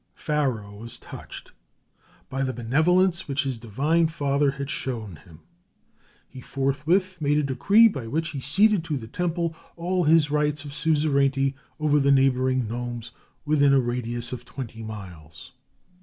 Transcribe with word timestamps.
Pharaoh 0.15 0.73
was 0.77 0.97
touched 0.97 1.51
by 2.27 2.41
the 2.41 2.53
benevolence 2.55 3.27
which 3.27 3.43
his 3.43 3.59
divine 3.59 4.07
father 4.07 4.49
had 4.49 4.67
shown 4.67 5.17
him; 5.17 5.41
he 6.27 6.41
forthwith 6.41 7.21
made 7.21 7.37
a 7.37 7.43
decree 7.43 7.87
by 7.87 8.07
which 8.07 8.29
he 8.29 8.39
ceded 8.39 8.83
to 8.85 8.97
the 8.97 9.05
temple 9.07 9.55
all 9.75 10.05
his 10.05 10.31
rights 10.31 10.65
of 10.65 10.73
suzerainty 10.73 11.53
over 11.79 11.99
the 11.99 12.11
neighboring 12.11 12.67
nomes 12.67 13.11
within 13.45 13.73
a 13.73 13.79
radius 13.79 14.33
of 14.33 14.43
twenty 14.43 14.81
miles. 14.81 15.51